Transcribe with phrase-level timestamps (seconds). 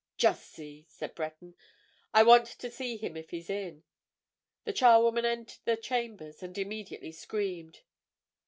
[0.17, 1.53] "Just see," said Breton.
[2.11, 3.83] "I want to see him if he is in."
[4.63, 7.81] The charwoman entered the chambers and immediately screamed.